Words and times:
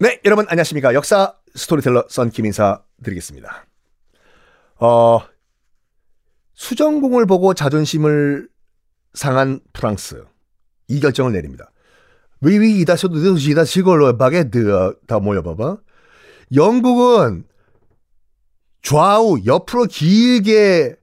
네, 0.00 0.20
여러분 0.24 0.46
안녕하십니까. 0.48 0.94
역사 0.94 1.34
스토리텔러 1.54 2.04
썬킴 2.08 2.46
인사 2.46 2.82
드리겠습니다. 3.02 3.66
어, 4.80 5.20
수정공을 6.54 7.26
보고 7.26 7.54
자존심을 7.54 8.48
상한 9.14 9.60
프랑스. 9.72 10.24
이 10.88 11.00
결정을 11.00 11.32
내립니다. 11.32 11.70
위위 12.40 12.80
이다쇼도 12.80 13.36
이다 13.36 13.64
시골로 13.64 14.16
바게드 14.16 14.94
다 15.06 15.18
모여봐봐. 15.18 15.78
영국은 16.54 17.44
좌우 18.82 19.38
옆으로 19.44 19.86
길게 19.86 20.94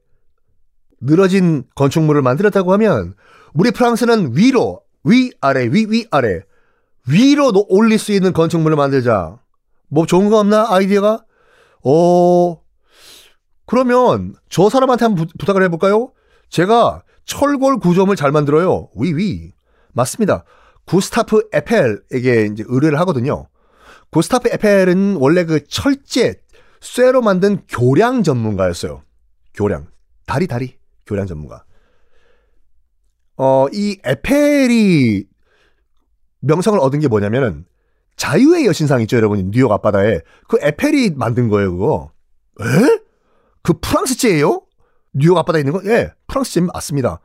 늘어진 1.02 1.64
건축물을 1.74 2.22
만들었다고 2.22 2.72
하면 2.72 3.14
우리 3.52 3.70
프랑스는 3.70 4.36
위로 4.36 4.80
위 5.04 5.30
아래 5.40 5.66
위 5.66 5.84
위 5.84 6.06
아래 6.10 6.40
위로 7.10 7.52
올릴 7.68 7.98
수 7.98 8.12
있는 8.12 8.32
건축물을 8.32 8.76
만들자. 8.76 9.38
뭐 9.88 10.06
좋은 10.06 10.28
거 10.28 10.38
없나 10.38 10.66
아이디어가? 10.68 11.24
어 11.84 12.60
그러면 13.66 14.34
저 14.48 14.68
사람한테 14.68 15.04
한번 15.04 15.26
부, 15.26 15.46
탁을 15.46 15.62
해볼까요? 15.64 16.12
제가 16.48 17.02
철골 17.24 17.78
구조물 17.78 18.16
잘 18.16 18.32
만들어요. 18.32 18.88
위위 18.96 19.52
맞습니다. 19.92 20.44
구스타프 20.86 21.48
에펠에게 21.52 22.48
이제 22.52 22.64
의뢰를 22.66 22.98
하거든요. 23.00 23.48
구스타프 24.10 24.48
에펠은 24.52 25.16
원래 25.16 25.44
그 25.44 25.64
철제 25.66 26.40
쇠로 26.80 27.22
만든 27.22 27.62
교량 27.68 28.22
전문가였어요. 28.22 29.02
교량 29.54 29.88
다리 30.26 30.46
다리 30.46 30.78
교량 31.06 31.26
전문가. 31.26 31.64
어, 33.36 33.66
이 33.72 33.98
에펠이 34.04 35.24
명성을 36.46 36.78
얻은 36.78 37.00
게 37.00 37.08
뭐냐면은 37.08 37.64
자유의 38.16 38.66
여신상 38.66 39.02
있죠, 39.02 39.16
여러분. 39.16 39.50
뉴욕 39.50 39.70
앞바다에. 39.72 40.20
그 40.48 40.58
에펠이 40.60 41.10
만든 41.16 41.48
거예요, 41.48 41.72
그거. 41.72 42.12
에? 42.60 42.98
그 43.62 43.74
프랑스제예요? 43.80 44.62
뉴욕 45.12 45.36
앞바다에 45.38 45.60
있는 45.60 45.72
거? 45.72 45.82
예, 45.84 46.12
프랑스제 46.26 46.60
맞습니다. 46.62 47.20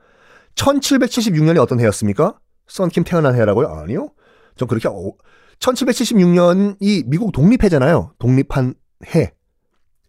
1776년이 0.55 1.59
어떤 1.59 1.79
해였습니까? 1.79 2.39
썬킴 2.67 3.03
태어난 3.03 3.35
해라고요? 3.35 3.67
아니요. 3.67 4.09
전 4.55 4.67
그렇게 4.67 4.87
어, 4.87 5.13
1776년이 5.59 7.03
미국 7.07 7.31
독립해잖아요. 7.31 8.13
독립한 8.19 8.73
해. 9.13 9.33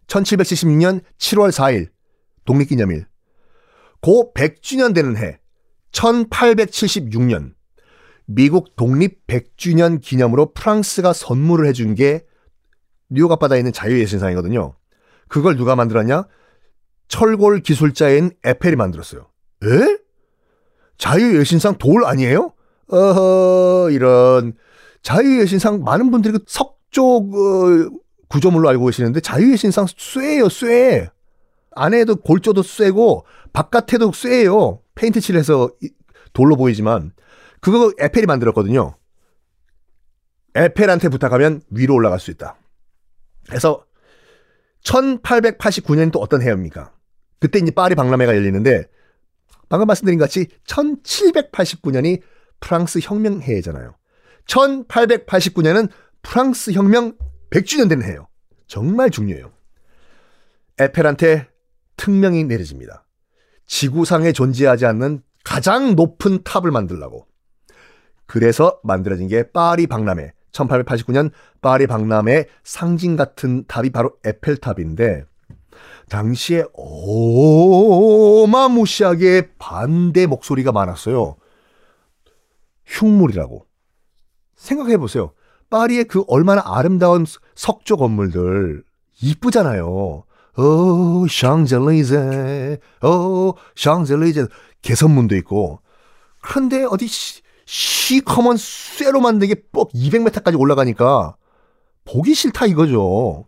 1776년 0.06 1.02
7월 1.19 1.50
4일 1.50 1.88
독립기념일. 2.44 3.06
고 4.00 4.32
100주년 4.34 4.94
되는 4.94 5.16
해. 5.16 5.38
1876년 5.92 7.54
미국 8.34 8.77
독립 8.77 9.27
100주년 9.27 10.00
기념으로 10.00 10.52
프랑스가 10.52 11.12
선물을 11.12 11.66
해준 11.66 11.94
게 11.94 12.25
뉴욕 13.08 13.30
앞바다에 13.33 13.58
있는 13.58 13.72
자유의 13.72 14.06
신상이거든요. 14.06 14.75
그걸 15.28 15.56
누가 15.56 15.77
만들었냐? 15.77 16.27
철골 17.08 17.60
기술자인 17.60 18.30
에펠이 18.44 18.77
만들었어요. 18.77 19.27
에? 19.64 19.98
자유의 20.97 21.36
여신상 21.36 21.77
돌 21.78 22.05
아니에요? 22.05 22.53
어허, 22.88 23.91
이런. 23.91 24.55
자유의 25.03 25.41
여신상 25.41 25.83
많은 25.83 26.10
분들이 26.10 26.33
그 26.33 26.44
석조 26.47 27.16
어, 27.16 27.91
구조물로 28.28 28.69
알고 28.69 28.86
계시는데 28.86 29.20
자유의 29.20 29.56
신상 29.56 29.86
쇠예요, 29.97 30.48
쇠. 30.48 31.10
안에도 31.75 32.16
골조도 32.16 32.62
쇠고 32.62 33.27
바깥에도 33.53 34.12
쇠예요. 34.12 34.80
페인트 34.94 35.20
칠해서 35.20 35.70
돌로 36.33 36.56
보이지만 36.56 37.12
그거 37.62 37.92
에펠이 37.98 38.27
만들었거든요. 38.27 38.96
에펠한테 40.55 41.08
부탁하면 41.08 41.62
위로 41.70 41.94
올라갈 41.94 42.19
수 42.19 42.30
있다. 42.30 42.56
그래서 43.48 43.87
1889년 44.84 46.12
또 46.12 46.19
어떤 46.19 46.42
해입니까? 46.42 46.92
그때 47.38 47.60
이제 47.60 47.70
파리 47.70 47.94
박람회가 47.94 48.34
열리는데 48.34 48.84
방금 49.69 49.87
말씀드린 49.87 50.19
것 50.19 50.25
같이 50.25 50.48
1789년이 50.66 52.20
프랑스 52.60 52.98
혁명 53.00 53.41
해잖아요. 53.41 53.94
1889년은 54.47 55.88
프랑스 56.22 56.72
혁명 56.72 57.16
100주년 57.50 57.88
되는 57.88 58.04
해예요. 58.04 58.28
정말 58.66 59.08
중요해요. 59.08 59.53
에펠한테 60.78 61.48
특명이 61.97 62.44
내려집니다. 62.44 63.06
지구상에 63.66 64.32
존재하지 64.32 64.84
않는 64.87 65.22
가장 65.44 65.94
높은 65.94 66.42
탑을 66.42 66.72
만들라고. 66.72 67.26
그래서 68.27 68.81
만들어진 68.83 69.28
게 69.28 69.50
파리 69.50 69.87
박람회. 69.87 70.33
1889년 70.53 71.31
파리 71.60 71.87
박람회 71.87 72.47
상징 72.62 73.16
같은 73.16 73.65
탑이 73.66 73.91
바로 73.91 74.12
에펠탑인데 74.25 75.25
당시에 76.09 76.65
어마무시하게 78.44 79.53
반대 79.59 80.27
목소리가 80.27 80.72
많았어요. 80.72 81.37
흉물이라고. 82.84 83.66
생각해 84.56 84.99
보세요. 84.99 85.32
파리의 85.71 86.05
그 86.05 86.25
얼마나 86.28 86.62
아름다운 86.65 87.25
석조 87.55 87.97
건물들 87.97 88.84
이쁘잖아요. 89.22 90.25
어, 90.59 91.27
샹젤리제, 91.31 92.78
어, 93.03 93.53
샹젤리제 93.75 94.47
개선문도 94.82 95.34
있고. 95.37 95.81
그런데 96.43 96.84
어디 96.84 97.06
시, 97.06 97.41
시커먼 97.72 98.59
쇠로 98.59 99.22
만든 99.22 99.49
게 99.49 99.55
뻑 99.72 99.91
200m까지 99.94 100.60
올라가니까 100.60 101.37
보기 102.05 102.34
싫다 102.34 102.66
이거죠. 102.66 103.47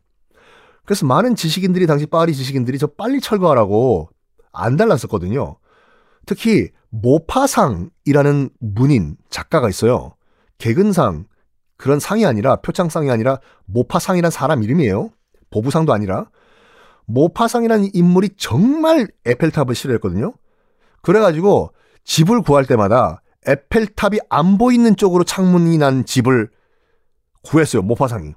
그래서 0.87 1.05
많은 1.05 1.37
지식인들이 1.37 1.87
당시 1.87 2.07
파리 2.07 2.35
지식인들이 2.35 2.79
저 2.79 2.87
빨리 2.87 3.21
철거하라고 3.21 4.09
안 4.51 4.79
달랐었거든요. 4.79 5.59
특히 6.25 6.71
모파상이라는 6.89 8.49
문인 8.61 9.17
작가가 9.29 9.69
있어요. 9.69 10.15
개근상 10.57 11.27
그런 11.77 12.01
상이 12.01 12.25
아니라 12.25 12.57
표창상이 12.57 13.11
아니라 13.11 13.41
모파상이란 13.67 14.31
사람 14.31 14.63
이름이에요. 14.63 15.11
보부상도 15.51 15.93
아니라 15.93 16.31
모파상이라는 17.05 17.91
인물이 17.93 18.31
정말 18.39 19.07
에펠탑을 19.27 19.75
싫어했거든요. 19.75 20.33
그래가지고 21.03 21.73
집을 22.05 22.41
구할 22.41 22.65
때마다 22.65 23.21
에펠탑이 23.47 24.19
안 24.31 24.59
보이는 24.59 24.97
쪽으로 24.97 25.25
창문이 25.25 25.79
난 25.79 26.05
집을 26.05 26.51
구했어요. 27.43 27.83
모파상이. 27.83 28.35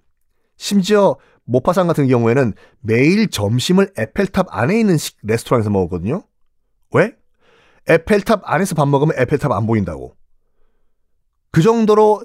심지어 0.58 1.18
모파상 1.46 1.88
같은 1.88 2.08
경우에는 2.08 2.54
매일 2.82 3.30
점심을 3.30 3.94
에펠탑 3.98 4.48
안에 4.50 4.80
있는 4.80 4.98
레스토랑에서 5.24 5.70
먹었거든요. 5.70 6.24
왜? 6.94 7.16
에펠탑 7.88 8.42
안에서 8.44 8.76
밥 8.76 8.88
먹으면 8.88 9.16
에펠탑 9.18 9.52
안 9.52 9.66
보인다고. 9.66 10.16
그 11.52 11.62
정도로 11.62 12.24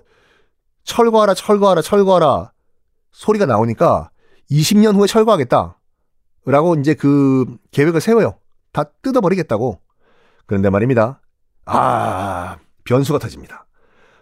철거하라, 0.84 1.34
철거하라, 1.34 1.82
철거하라 1.82 2.52
소리가 3.12 3.46
나오니까 3.46 4.10
20년 4.50 4.96
후에 4.96 5.06
철거하겠다. 5.06 5.78
라고 6.44 6.74
이제 6.74 6.94
그 6.94 7.56
계획을 7.70 8.00
세워요. 8.00 8.38
다 8.72 8.84
뜯어버리겠다고. 9.02 9.78
그런데 10.46 10.70
말입니다. 10.70 11.20
아, 11.66 12.58
변수가 12.84 13.18
터집니다. 13.18 13.66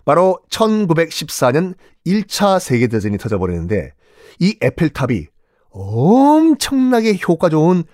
바로 0.05 0.41
1914년 0.51 1.75
1차 2.07 2.59
세계대전이 2.59 3.19
터져버리는데 3.19 3.93
이 4.39 4.57
에펠탑이 4.61 5.27
엄청나게 5.71 7.19
효과 7.29 7.49
좋은 7.49 7.85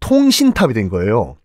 통신탑이 0.00 0.74
된 0.74 0.88
거예요. 0.88 1.36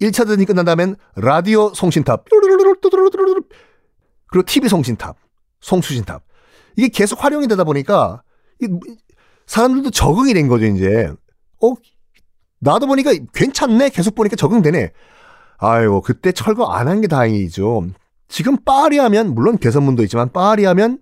1차 0.00 0.26
대전이 0.26 0.44
끝난 0.44 0.64
다음엔 0.64 0.96
라디오 1.16 1.72
송신탑, 1.72 2.24
그리고 4.26 4.44
TV 4.44 4.68
송신탑, 4.68 5.16
송수신탑. 5.60 6.24
이게 6.76 6.88
계속 6.88 7.22
활용이 7.22 7.46
되다 7.46 7.62
보니까 7.62 8.22
사람들도 9.46 9.90
적응이 9.90 10.34
된 10.34 10.48
거죠, 10.48 10.66
이제. 10.66 11.12
어, 11.62 11.74
나도 12.64 12.86
보니까 12.86 13.12
괜찮네. 13.34 13.90
계속 13.90 14.14
보니까 14.14 14.36
적응되네. 14.36 14.90
아이고, 15.58 16.00
그때 16.00 16.32
철거 16.32 16.66
안 16.72 16.88
한 16.88 17.00
게 17.02 17.06
다행이죠. 17.08 17.88
지금 18.28 18.56
파리 18.64 18.98
하면, 18.98 19.34
물론 19.34 19.58
개선문도 19.58 20.02
있지만, 20.04 20.32
파리 20.32 20.64
하면 20.64 20.98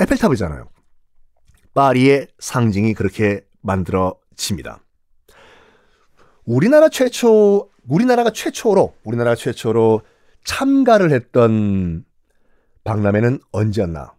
에펠탑이잖아요. 0.00 0.68
파리의 1.74 2.28
상징이 2.38 2.94
그렇게 2.94 3.42
만들어집니다. 3.60 4.78
우리나라 6.44 6.88
최초, 6.88 7.70
우리나라가 7.88 8.30
최초로, 8.30 8.94
우리나라 9.04 9.34
최초로 9.34 10.02
참가를 10.44 11.10
했던 11.10 12.04
박람회는 12.84 13.40
언제였나? 13.52 14.14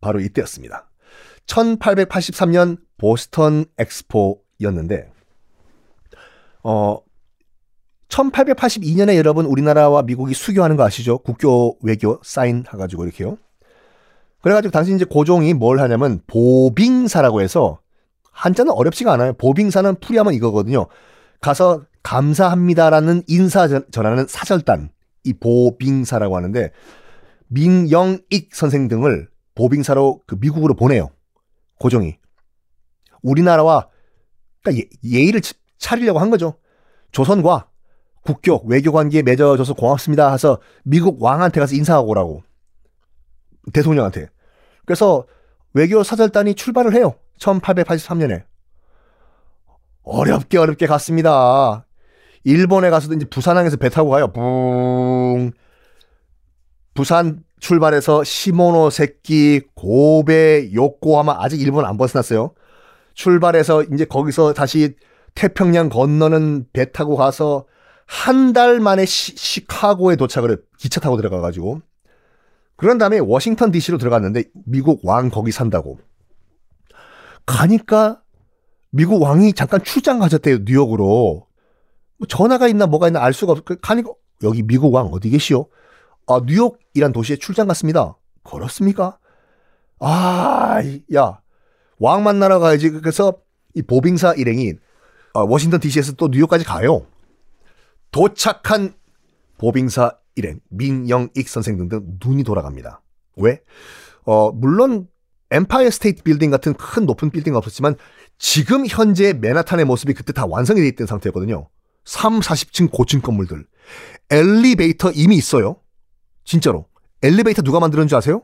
바로 0.00 0.20
이때였습니다. 0.20 0.88
1883년 1.46 2.78
보스턴 2.98 3.64
엑스포였는데, 3.78 5.10
어, 6.68 7.00
1882년에 8.08 9.16
여러분 9.16 9.46
우리나라와 9.46 10.02
미국이 10.02 10.34
수교하는 10.34 10.76
거 10.76 10.84
아시죠? 10.84 11.16
국교 11.18 11.78
외교 11.82 12.20
사인 12.22 12.62
해가지고 12.70 13.04
이렇게요. 13.04 13.38
그래가지고 14.42 14.70
당시 14.70 14.94
이제 14.94 15.06
고종이 15.06 15.54
뭘 15.54 15.80
하냐면 15.80 16.20
보빙사라고 16.26 17.40
해서 17.40 17.80
한자는 18.32 18.70
어렵지가 18.72 19.14
않아요. 19.14 19.32
보빙사는 19.32 19.96
풀이하면 20.00 20.34
이거거든요. 20.34 20.88
가서 21.40 21.86
감사합니다라는 22.02 23.22
인사 23.28 23.66
전하는 23.90 24.26
사절단 24.28 24.90
이 25.24 25.32
보빙사라고 25.32 26.36
하는데 26.36 26.70
민영익 27.46 28.54
선생 28.54 28.88
등을 28.88 29.28
보빙사로 29.54 30.20
그 30.26 30.36
미국으로 30.38 30.74
보내요. 30.74 31.08
고종이 31.80 32.18
우리나라와 33.22 33.88
그러니까 34.62 34.86
예, 35.06 35.18
의를 35.18 35.40
차리려고 35.78 36.18
한 36.18 36.30
거죠. 36.30 36.54
조선과 37.12 37.68
국교 38.22 38.64
외교 38.66 38.92
관계에 38.92 39.22
맺어줘서 39.22 39.74
고맙습니다. 39.74 40.32
해서 40.32 40.60
미국 40.84 41.22
왕한테 41.22 41.60
가서 41.60 41.74
인사하고 41.74 42.08
오라고 42.08 42.42
대통령한테. 43.72 44.28
그래서 44.84 45.26
외교 45.72 46.02
사절단이 46.02 46.54
출발을 46.54 46.94
해요. 46.94 47.14
1883년에. 47.38 48.44
어렵게 50.02 50.58
어렵게 50.58 50.86
갔습니다. 50.86 51.86
일본에 52.44 52.90
가서도 52.90 53.14
이제 53.14 53.26
부산항에서 53.26 53.76
배 53.76 53.88
타고 53.88 54.10
가요. 54.10 54.28
뿡. 54.32 55.52
부산 56.94 57.44
출발해서 57.60 58.24
시모노세키, 58.24 59.62
고베, 59.74 60.72
요코하마 60.72 61.36
아직 61.38 61.60
일본 61.60 61.84
안 61.84 61.96
벗어났어요. 61.96 62.54
출발해서 63.14 63.84
이제 63.92 64.04
거기서 64.04 64.52
다시 64.52 64.94
태평양 65.34 65.88
건너는 65.88 66.66
배 66.72 66.90
타고 66.92 67.16
가서 67.16 67.66
한 68.06 68.52
달 68.54 68.80
만에 68.80 69.04
시, 69.04 69.66
카고에 69.66 70.16
도착을 70.16 70.50
해 70.50 70.56
기차 70.78 70.98
타고 71.00 71.16
들어가가지고 71.16 71.82
그런 72.76 72.96
다음에 72.96 73.18
워싱턴 73.18 73.70
DC로 73.70 73.98
들어갔는데 73.98 74.44
미국 74.64 75.00
왕 75.04 75.28
거기 75.30 75.52
산다고 75.52 75.98
가니까 77.44 78.22
미국 78.90 79.22
왕이 79.22 79.52
잠깐 79.52 79.82
출장 79.82 80.18
가셨대요 80.18 80.58
뉴욕으로 80.64 81.46
뭐 82.18 82.26
전화가 82.26 82.68
있나 82.68 82.86
뭐가 82.86 83.08
있나 83.08 83.22
알 83.22 83.32
수가 83.34 83.52
없어 83.52 83.62
가니까 83.82 84.10
여기 84.42 84.62
미국 84.62 84.94
왕 84.94 85.06
어디 85.08 85.28
계시오? 85.30 85.66
아 86.26 86.40
뉴욕이란 86.46 87.12
도시에 87.12 87.36
출장 87.36 87.68
갔습니다. 87.68 88.16
그렇습니까? 88.44 89.18
아, 90.00 90.80
야, 91.14 91.40
왕 91.98 92.22
만나러 92.22 92.58
가야지. 92.58 92.90
그래서 92.90 93.34
이 93.74 93.82
보빙사 93.82 94.34
일행이 94.34 94.70
어, 94.70 94.74
워싱턴 95.44 95.80
DC에서 95.80 96.12
또 96.12 96.28
뉴욕까지 96.28 96.64
가요. 96.64 97.06
도착한 98.10 98.94
보빙사 99.58 100.16
일행 100.36 100.60
민영익 100.70 101.48
선생 101.48 101.76
등등 101.76 102.18
눈이 102.24 102.44
돌아갑니다. 102.44 103.02
왜? 103.36 103.60
어, 104.24 104.50
물론 104.52 105.08
엠파이어 105.50 105.90
스테이트 105.90 106.22
빌딩 106.22 106.50
같은 106.50 106.74
큰 106.74 107.06
높은 107.06 107.30
빌딩은 107.30 107.56
없었지만 107.56 107.96
지금 108.38 108.86
현재 108.86 109.32
맨하탄의 109.32 109.84
모습이 109.84 110.14
그때 110.14 110.32
다 110.32 110.46
완성이 110.46 110.80
돼 110.82 110.88
있던 110.88 111.06
상태였거든요. 111.06 111.68
3, 112.04 112.40
40층 112.40 112.90
고층 112.90 113.20
건물들. 113.20 113.66
엘리베이터 114.30 115.10
이미 115.10 115.36
있어요. 115.36 115.76
진짜로. 116.44 116.86
엘리베이터 117.22 117.62
누가 117.62 117.80
만들었는지 117.80 118.14
아세요? 118.14 118.42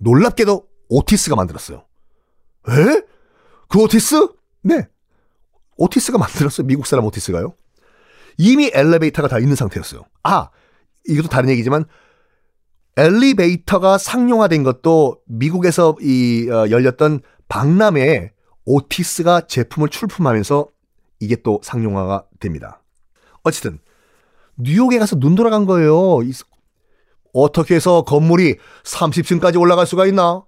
놀랍게도 0.00 0.66
오티스가 0.88 1.36
만들었어요. 1.36 1.84
에? 2.68 3.02
그 3.68 3.82
오티스? 3.82 4.28
네. 4.62 4.86
오티스가 5.76 6.18
만들었어요. 6.18 6.66
미국 6.66 6.86
사람 6.86 7.04
오티스가요. 7.06 7.54
이미 8.38 8.70
엘리베이터가 8.72 9.28
다 9.28 9.38
있는 9.38 9.56
상태였어요. 9.56 10.02
아, 10.22 10.50
이것도 11.06 11.28
다른 11.28 11.48
얘기지만 11.50 11.84
엘리베이터가 12.96 13.98
상용화된 13.98 14.62
것도 14.62 15.20
미국에서 15.26 15.96
이 16.00 16.48
어, 16.50 16.70
열렸던 16.70 17.20
박람회에 17.48 18.32
오티스가 18.64 19.42
제품을 19.42 19.88
출품하면서 19.88 20.68
이게 21.20 21.36
또 21.36 21.60
상용화가 21.62 22.26
됩니다. 22.40 22.82
어쨌든 23.42 23.78
뉴욕에 24.56 24.98
가서 24.98 25.16
눈 25.16 25.34
돌아간 25.34 25.66
거예요. 25.66 26.20
어떻게 27.32 27.74
해서 27.74 28.02
건물이 28.02 28.56
30층까지 28.84 29.60
올라갈 29.60 29.86
수가 29.86 30.06
있나? 30.06 30.44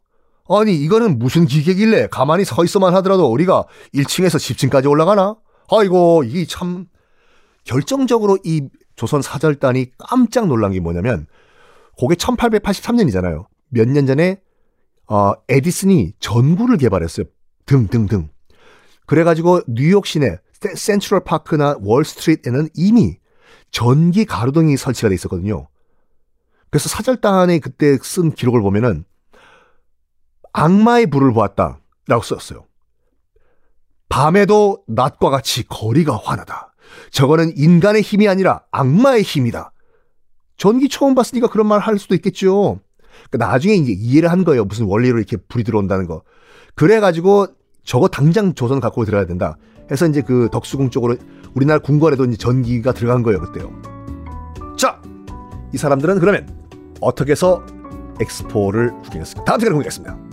아니 0.48 0.75
이거는 0.76 1.19
무슨 1.19 1.46
기계길래 1.46 2.08
가만히 2.08 2.44
서 2.44 2.64
있어만 2.64 2.94
하더라도 2.96 3.31
우리가 3.31 3.64
1층에서 3.94 4.37
10층까지 4.37 4.88
올라가나? 4.88 5.37
아이고 5.70 6.22
이게 6.25 6.44
참 6.46 6.87
결정적으로 7.64 8.38
이 8.44 8.69
조선 8.94 9.22
사절단이 9.22 9.90
깜짝 9.98 10.46
놀란 10.46 10.72
게 10.72 10.81
뭐냐면 10.81 11.26
그게 11.98 12.14
1883년이잖아요. 12.14 13.46
몇 13.70 13.88
년 13.88 14.06
전에 14.06 14.40
어, 15.08 15.32
에디슨이 15.48 16.14
전구를 16.19 16.78
개발했어요. 16.78 17.26
등등등. 17.66 18.28
그래가지고 19.06 19.60
뉴욕 19.69 20.06
시내 20.06 20.38
센트럴 20.75 21.22
파크나 21.25 21.76
월스트리트에는 21.81 22.69
이미 22.75 23.19
전기 23.70 24.25
가로등이 24.25 24.76
설치가 24.76 25.08
돼 25.08 25.14
있었거든요. 25.14 25.69
그래서 26.70 26.88
사절단에 26.88 27.58
그때 27.58 27.98
쓴 28.02 28.32
기록을 28.32 28.62
보면은 28.62 29.04
악마의 30.56 31.08
불을 31.08 31.35
보았다 31.35 31.81
라고 32.08 32.23
썼어요. 32.23 32.64
밤에도 34.08 34.82
낮과 34.88 35.29
같이 35.29 35.67
거리가 35.69 36.17
환하다. 36.17 36.73
저거는 37.11 37.53
인간의 37.56 38.00
힘이 38.00 38.26
아니라 38.26 38.62
악마의 38.70 39.23
힘이다. 39.23 39.73
전기 40.56 40.88
처음 40.88 41.14
봤으니까 41.14 41.49
그런 41.49 41.67
말 41.67 41.81
할 41.81 41.99
수도 41.99 42.14
있겠죠. 42.14 42.81
그러니까 43.29 43.50
나중에 43.53 43.75
이제 43.75 43.93
이해를 43.93 44.31
한 44.31 44.44
거예요. 44.44 44.64
무슨 44.64 44.87
원리로 44.87 45.19
이렇게 45.19 45.37
불이 45.37 45.62
들어온다는 45.62 46.06
거. 46.06 46.23
그래가지고 46.75 47.49
저거 47.85 48.08
당장 48.08 48.55
조선 48.55 48.81
갖고 48.81 49.05
들어야 49.05 49.26
된다. 49.26 49.58
해서 49.91 50.06
이제 50.06 50.23
그 50.23 50.49
덕수궁 50.50 50.88
쪽으로 50.88 51.19
우리나라 51.55 51.81
궁궐에도 51.81 52.25
이제 52.25 52.37
전기가 52.38 52.93
들어간 52.93 53.23
거예요. 53.23 53.41
그때요. 53.41 53.70
자, 54.79 55.03
이 55.75 55.76
사람들은 55.76 56.19
그러면 56.19 56.49
어떻게 57.03 57.32
해서 57.32 57.62
엑스포를 58.20 58.93
구경했을까? 59.03 59.44
다음 59.44 59.61
시간에 59.61 59.75
공개하겠습니다. 59.75 60.25